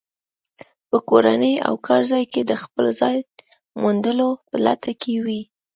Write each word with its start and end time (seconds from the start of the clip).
په 0.89 0.97
کورنۍ 1.09 1.55
او 1.67 1.73
کارځای 1.87 2.23
کې 2.33 2.41
د 2.45 2.53
خپل 2.63 2.85
ځای 3.01 3.17
موندلو 3.81 4.29
په 4.49 4.55
لټه 4.65 4.93
کې 5.01 5.13
وي. 5.25 5.41